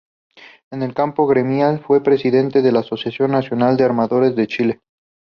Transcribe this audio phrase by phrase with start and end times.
[0.71, 4.79] En el campo gremial, fue presidente de la Asociación Nacional de Armadores de Chile.